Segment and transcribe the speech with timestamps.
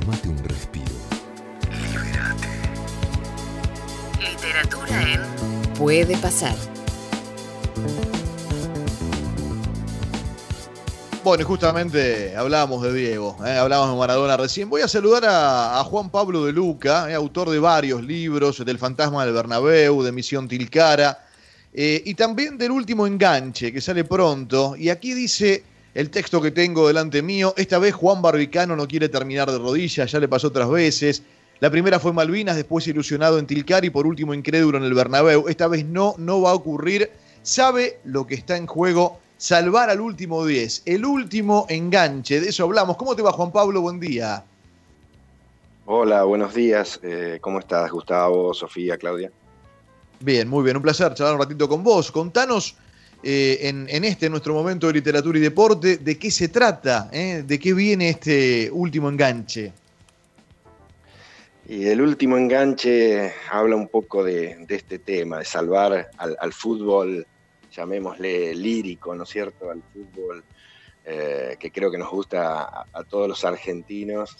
[0.00, 0.84] Tómate un respiro.
[1.70, 2.48] Liberate.
[4.20, 6.54] Literatura en Puede pasar.
[11.24, 13.52] Bueno, y justamente hablábamos de Diego, ¿eh?
[13.52, 14.68] hablábamos de Maradona recién.
[14.68, 17.14] Voy a saludar a, a Juan Pablo de Luca, ¿eh?
[17.14, 21.24] autor de varios libros, del Fantasma del Bernabéu, de Misión Tilcara,
[21.72, 24.76] eh, y también del último enganche, que sale pronto.
[24.76, 25.64] Y aquí dice
[25.96, 30.12] el texto que tengo delante mío, esta vez Juan Barbicano no quiere terminar de rodillas,
[30.12, 31.22] ya le pasó otras veces.
[31.58, 35.48] La primera fue Malvinas, después ilusionado en Tilcara y por último incrédulo en el Bernabéu.
[35.48, 37.10] Esta vez no, no va a ocurrir.
[37.40, 42.64] Sabe lo que está en juego salvar al último 10, el último enganche, de eso
[42.64, 42.98] hablamos.
[42.98, 43.80] ¿Cómo te va Juan Pablo?
[43.80, 44.44] Buen día.
[45.86, 47.00] Hola, buenos días.
[47.02, 49.32] Eh, ¿Cómo estás, Gustavo, Sofía, Claudia?
[50.20, 52.12] Bien, muy bien, un placer charlar un ratito con vos.
[52.12, 52.76] Contanos
[53.22, 57.42] eh, en, este nuestro momento de literatura y deporte, de qué se trata, eh?
[57.46, 59.72] de qué viene este último enganche.
[61.68, 67.26] Y el último enganche habla un poco de, este tema, de salvar al, fútbol
[67.72, 70.44] llamémosle lírico, ¿no es cierto?, al fútbol
[71.04, 74.36] eh, que creo que nos gusta a, a, todos los argentinos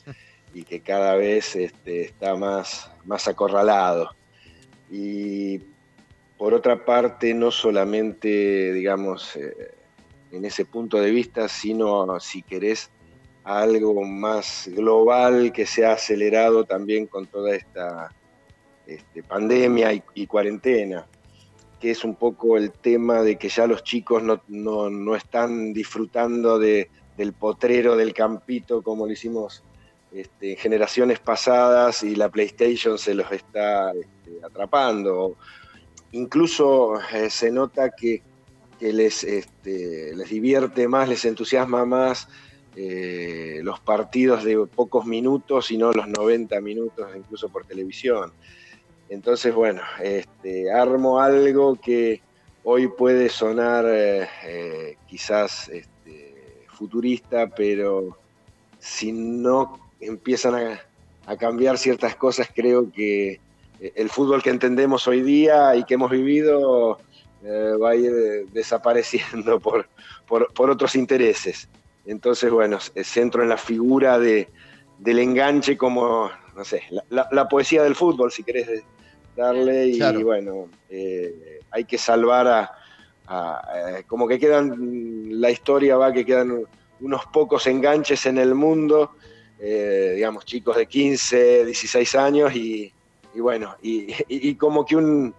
[0.54, 4.10] y que cada vez este, está más, más acorralado.
[4.90, 5.60] Y
[6.38, 9.74] por otra parte, no solamente, digamos, eh,
[10.32, 12.90] en ese punto de vista, sino, si querés,
[13.44, 18.10] algo más global que se ha acelerado también con toda esta
[18.86, 21.06] este, pandemia y, y cuarentena
[21.80, 25.72] que es un poco el tema de que ya los chicos no, no, no están
[25.72, 29.62] disfrutando de, del potrero, del campito, como lo hicimos
[30.12, 35.36] este, en generaciones pasadas y la PlayStation se los está este, atrapando.
[36.16, 38.22] Incluso eh, se nota que,
[38.80, 42.28] les, este, les divierte más, les entusiasma más
[42.74, 48.32] eh, los partidos de pocos minutos y no los 90 minutos, incluso por televisión.
[49.10, 52.22] Entonces, bueno, este, armo algo que
[52.64, 58.16] hoy puede sonar eh, quizás este, futurista, pero
[58.78, 60.54] si no empiezan
[61.26, 63.40] a, cambiar ciertas cosas, creo que
[63.80, 66.98] el fútbol que entendemos hoy día y que hemos vivido
[67.44, 69.88] eh, va a ir desapareciendo por,
[70.26, 71.68] por, por, otros intereses.
[72.06, 74.48] Entonces, bueno, centro en la figura de,
[74.98, 78.84] del enganche como, no sé, la, la, la poesía del fútbol, si querés
[79.36, 80.24] darle y claro.
[80.24, 82.72] bueno, eh, hay que salvar a,
[84.06, 86.64] como que quedan, la historia va que quedan
[87.00, 89.12] unos pocos enganches en el mundo,
[89.58, 92.92] eh, digamos, chicos de 15, 16 años y,
[93.36, 95.34] y bueno, y, y, como que un,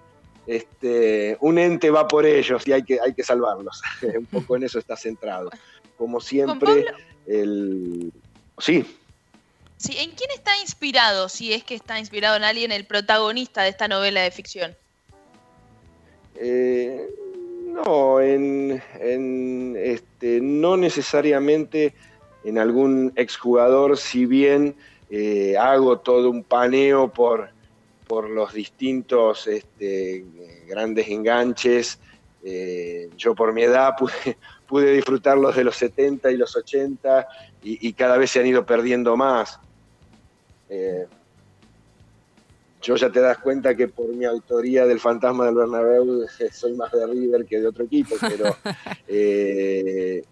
[0.46, 3.82] este, un ente va por ellos y hay que, hay que salvarlos.
[4.18, 5.50] un poco en eso está centrado.
[5.98, 6.86] Como siempre,
[7.26, 8.12] el...
[8.60, 8.86] Sí.
[9.78, 13.70] Sí, ¿en quién está inspirado, si es que está inspirado en alguien, el protagonista de
[13.70, 14.76] esta novela de ficción?
[16.36, 17.08] Eh,
[17.68, 21.94] no, en, en, este, no necesariamente
[22.44, 24.76] en algún exjugador, si bien
[25.10, 27.50] eh, hago todo un paneo por,
[28.08, 30.26] por los distintos este,
[30.68, 32.00] grandes enganches.
[32.44, 34.38] Eh, yo por mi edad pude,
[34.68, 37.28] pude, disfrutar los de los 70 y los 80
[37.64, 39.60] y, y cada vez se han ido perdiendo más.
[40.70, 41.08] Eh,
[42.82, 46.92] yo ya te das cuenta que por mi autoría del Fantasma del Bernabéu soy más
[46.92, 48.56] de River que de otro equipo, pero
[49.08, 50.24] eh,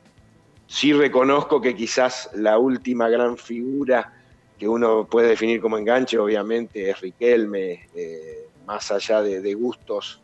[0.67, 4.13] sí reconozco que quizás la última gran figura
[4.57, 10.21] que uno puede definir como enganche, obviamente, es Riquelme, eh, más allá de, gustos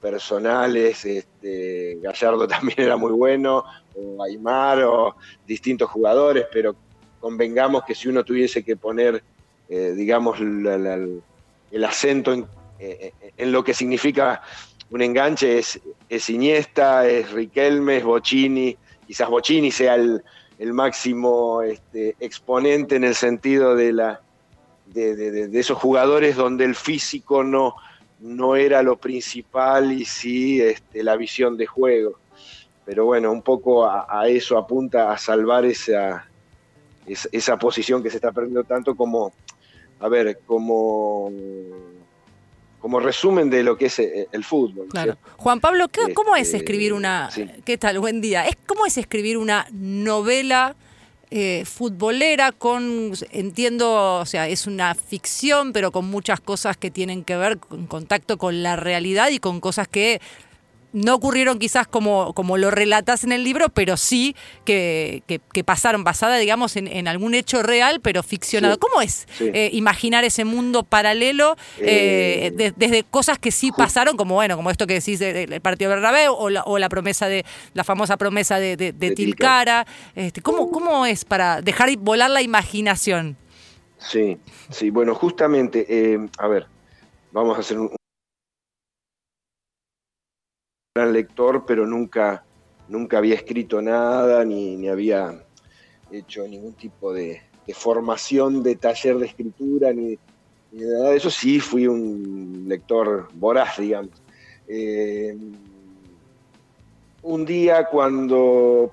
[0.00, 3.64] personales, este, Gallardo también era muy bueno,
[3.94, 5.16] o Aymar, o
[5.46, 6.74] distintos jugadores, pero
[7.20, 9.22] convengamos que si uno tuviese que poner
[9.68, 12.46] eh, digamos, el acento en,
[12.78, 14.42] eh, en, lo que significa
[14.90, 18.76] un enganche es, es Iniesta, es Riquelme, es Bocini,
[19.08, 20.22] quizás Bocini sea el,
[20.58, 24.20] el máximo este, exponente en el sentido de, la,
[24.86, 27.76] de, esos jugadores donde el físico no,
[28.20, 32.18] no era lo principal y sí este, la visión de juego.
[32.84, 36.28] Pero bueno, un poco a, eso apunta a salvar esa,
[37.06, 39.32] esa posición que se está perdiendo tanto como
[39.98, 41.30] a ver, como,
[42.86, 44.86] como resumen de lo que es eh, el fútbol.
[44.88, 45.18] Claro.
[45.38, 47.28] Juan Pablo, ¿qué, ¿cómo este, es escribir una...
[47.32, 47.44] Sí.
[47.64, 47.98] ¿Qué tal?
[47.98, 48.46] Buen día.
[48.46, 50.76] ¿Es, ¿Cómo es escribir una novela
[51.32, 57.24] eh, futbolera con, entiendo, o sea, es una ficción, pero con muchas cosas que tienen
[57.24, 60.20] que ver con contacto con la realidad y con cosas que
[60.96, 64.34] no ocurrieron quizás como, como lo relatas en el libro, pero sí
[64.64, 68.78] que, que, pasaron, basada, digamos, en, algún hecho real, pero ficcionado.
[68.78, 74.36] ¿Cómo es eh, imaginar ese mundo paralelo eh, eh, desde cosas que sí pasaron, como
[74.36, 77.44] bueno, como esto que decís del partido de Bernabéu o la, o la promesa de
[77.74, 78.76] la famosa promesa de,
[79.14, 79.86] Tilcara?
[80.14, 83.36] Este, ¿cómo, ¿Cómo es para dejar volar la imaginación?
[83.98, 84.38] Sí,
[84.70, 86.66] sí, bueno, justamente, a ver,
[87.32, 87.90] vamos a hacer un,
[90.96, 92.42] gran lector, pero nunca,
[92.88, 95.44] nunca había escrito nada, ni, había
[96.10, 97.42] hecho ningún tipo de,
[97.74, 100.18] formación de taller de escritura, ni,
[100.72, 101.30] nada de eso.
[101.30, 104.22] Sí, fui un lector voraz, digamos.
[104.68, 105.36] Eh,
[107.22, 108.90] un día cuando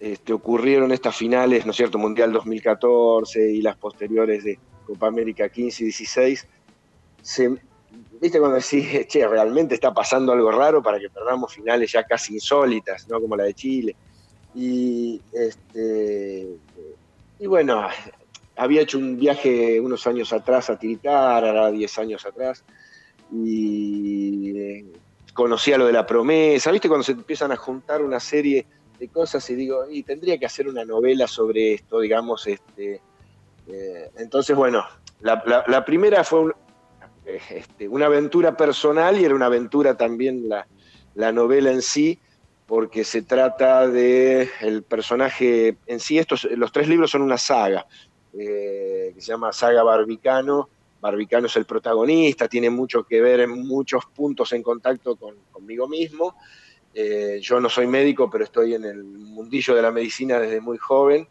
[0.00, 5.50] este, ocurrieron estas finales, ¿no es cierto?, Mundial 2014 y las posteriores de Copa América
[5.50, 6.46] 15 y 16,
[7.20, 7.58] se,
[8.20, 12.34] ¿Viste cuando decís, che, realmente está pasando algo raro para que perdamos finales ya casi
[12.34, 13.20] insólitas, ¿no?
[13.20, 13.96] Como la de Chile.
[14.54, 16.56] Y, este,
[17.38, 17.86] y bueno,
[18.56, 22.64] había hecho un viaje unos años atrás a Tilcara, 10 años atrás,
[23.30, 24.84] y eh,
[25.34, 26.72] conocía lo de la promesa.
[26.72, 28.66] ¿Viste cuando se empiezan a juntar una serie
[28.98, 33.02] de cosas y digo, y tendría que hacer una novela sobre esto, digamos, este.
[33.68, 34.86] Eh, entonces, bueno,
[35.20, 36.54] la, la primera fue un,
[37.26, 42.20] este, una aventura personal y era una aventura también la, novela en sí,
[42.66, 46.18] porque se trata de el personaje en sí.
[46.18, 47.86] Estos, los tres libros son una saga
[48.32, 50.68] eh, que se llama Saga Barbicano.
[51.00, 55.88] Barbicano es el protagonista, tiene mucho que ver en muchos puntos en contacto con, conmigo
[55.88, 56.36] mismo.
[56.94, 60.78] Eh, yo no soy médico, pero estoy en el mundillo de la medicina desde muy
[60.78, 61.28] joven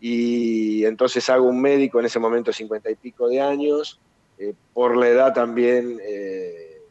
[0.00, 3.98] y entonces hago un médico en ese momento cincuenta y pico de años
[4.38, 6.82] eh, por la edad también eh,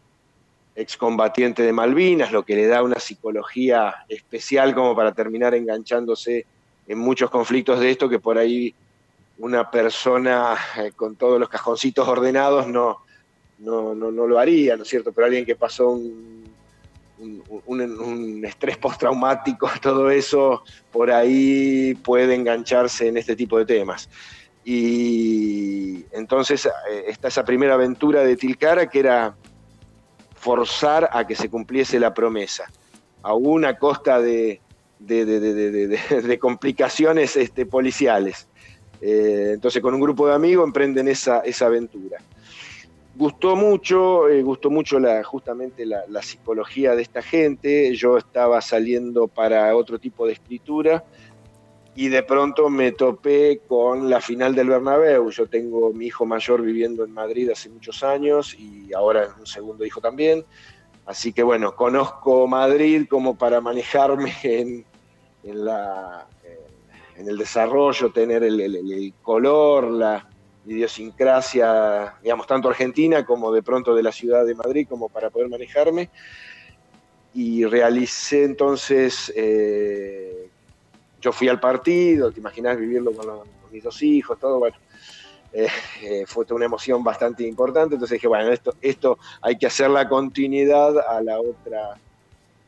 [0.75, 6.45] excombatiente de Malvinas, lo que le da una psicología especial como para terminar enganchándose
[6.87, 8.73] en muchos conflictos de esto que por ahí
[9.37, 12.99] una persona eh, con todos los cajoncitos ordenados no,
[13.59, 15.11] no, lo haría, ¿no es cierto?
[15.11, 16.45] Pero alguien que pasó un,
[17.65, 24.09] un estrés postraumático, todo eso, por ahí puede engancharse en este tipo de temas.
[24.67, 29.35] Y entonces eh, está esa primera aventura de Tilcara que era
[30.33, 32.65] forzar a que se cumpliese la promesa,
[33.21, 34.59] aún a costa de,
[36.39, 37.37] complicaciones
[37.69, 38.47] policiales.
[39.01, 42.17] Entonces con un grupo de amigos emprenden esa, esa aventura.
[43.15, 47.93] Gustó mucho, eh, gustó mucho justamente la, psicología de esta gente.
[47.93, 51.03] Yo estaba saliendo para otro tipo de escritura
[51.95, 55.29] y de pronto me topé con la final del Bernabéu.
[55.31, 59.85] Yo tengo mi hijo mayor viviendo en Madrid hace muchos años y ahora un segundo
[59.85, 60.45] hijo también.
[61.05, 64.85] Así que bueno, conozco Madrid como para manejarme en,
[65.43, 66.27] la,
[67.15, 70.27] en el desarrollo, tener el, color, la
[70.65, 75.47] idiosincrasia, digamos, tanto argentina como de pronto de la ciudad de Madrid, como para poder
[75.47, 76.09] manejarme.
[77.33, 80.44] Y realicé entonces eh,
[81.25, 83.27] yo fui al partido, te imaginas vivirlo con,
[83.71, 84.77] mis dos hijos, todo, bueno,
[85.51, 85.67] eh,
[86.03, 90.07] eh, fue una emoción bastante importante, entonces dije, bueno, esto, esto hay que hacer la
[90.07, 91.95] continuidad a la otra,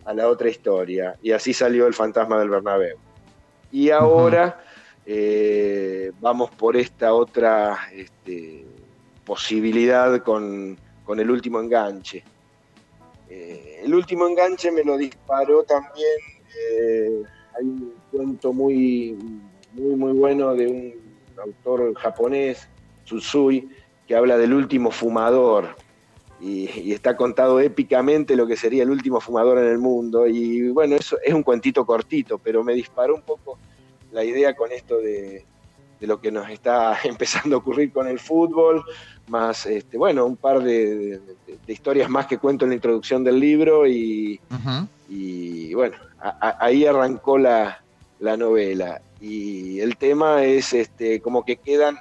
[0.05, 2.97] a la otra historia, y así salió el fantasma del Bernabéu.
[3.71, 4.59] Y ahora
[5.05, 8.65] eh, vamos por esta otra este,
[9.23, 12.23] posibilidad con, con, el último enganche.
[13.29, 16.17] el último enganche me lo disparó también
[17.57, 19.15] hay un cuento muy,
[19.73, 20.93] muy, muy bueno de un
[21.39, 22.67] autor japonés,
[23.05, 23.69] Tsusui,
[24.07, 25.75] que habla del último fumador.
[26.41, 30.27] Y, está contado épicamente lo que sería el último fumador en el mundo.
[30.27, 33.57] Y bueno, eso es un cuentito cortito, pero me disparó un poco
[34.11, 35.45] la idea con esto de,
[35.99, 38.83] lo que nos está empezando a ocurrir con el fútbol,
[39.27, 41.19] más, este, bueno, un par de,
[41.67, 44.39] historias más que cuento en la introducción del libro y,
[45.09, 45.95] y bueno,
[46.59, 47.81] ahí arrancó la,
[48.19, 49.01] novela.
[49.19, 51.97] Y el tema es este, como que quedan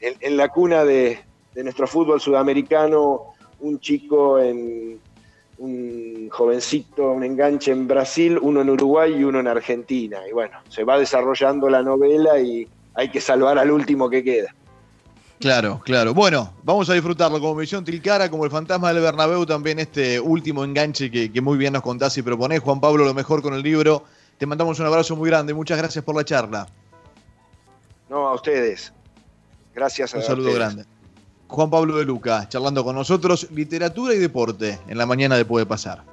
[0.00, 1.20] eh, en, la cuna de,
[1.54, 5.00] nuestro fútbol sudamericano un chico en
[5.58, 10.20] un jovencito, un enganche en Brasil, uno en Uruguay y uno en Argentina.
[10.28, 14.54] Y bueno, se va desarrollando la novela y hay que salvar al último que queda.
[15.38, 16.14] Claro, claro.
[16.14, 20.64] Bueno, vamos a disfrutarlo como Misión Tilcara, como el fantasma del Bernabéu, también este último
[20.64, 22.60] enganche que, muy bien nos contás y proponés.
[22.60, 24.04] Juan Pablo, lo mejor con el libro.
[24.38, 25.52] Te mandamos un abrazo muy grande.
[25.52, 26.66] Muchas gracias por la charla.
[28.08, 28.92] No, a ustedes.
[29.74, 30.84] Gracias a Un saludo grande.
[31.48, 35.66] Juan Pablo de Luca, charlando con nosotros literatura y deporte en la mañana de Puede
[35.66, 36.02] Pasar.